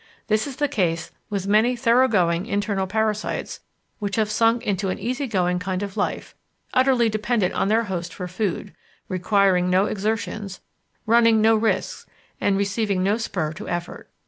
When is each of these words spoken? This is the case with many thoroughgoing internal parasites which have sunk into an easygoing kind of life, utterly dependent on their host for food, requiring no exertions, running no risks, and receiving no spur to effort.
This 0.29 0.47
is 0.47 0.55
the 0.55 0.67
case 0.67 1.11
with 1.29 1.45
many 1.45 1.75
thoroughgoing 1.75 2.47
internal 2.47 2.87
parasites 2.87 3.59
which 3.99 4.15
have 4.15 4.31
sunk 4.31 4.63
into 4.65 4.89
an 4.89 4.97
easygoing 4.97 5.59
kind 5.59 5.83
of 5.83 5.95
life, 5.95 6.33
utterly 6.73 7.07
dependent 7.07 7.53
on 7.53 7.67
their 7.67 7.83
host 7.83 8.11
for 8.11 8.27
food, 8.27 8.73
requiring 9.09 9.69
no 9.69 9.85
exertions, 9.85 10.59
running 11.05 11.39
no 11.39 11.55
risks, 11.55 12.07
and 12.41 12.57
receiving 12.57 13.03
no 13.03 13.17
spur 13.17 13.53
to 13.53 13.69
effort. 13.69 14.09